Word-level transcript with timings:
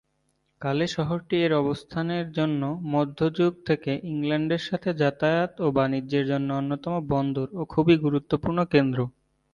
কালে 0.61 0.85
শহরটি 0.87 1.35
এর 1.41 1.53
অবস্থানের 1.55 2.25
জন্য 2.31 2.61
মধ্যযুগ 2.93 3.51
থেকে 3.65 3.91
ইংল্যান্ডের 4.11 4.63
সাথে 4.69 4.89
যাতায়াত 4.97 5.51
ও 5.59 5.67
বাণিজ্যের 5.71 6.25
জন্য 6.27 6.49
অন্যতম 6.53 6.93
বন্দর 7.09 7.47
ও 7.53 7.71
খুবই 7.73 7.95
গুরুত্বপূর্ণ 8.05 8.59
কেন্দ্র। 8.73 8.99